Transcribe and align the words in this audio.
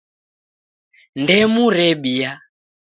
Ndemu 1.21 1.63
rebia 1.75 2.31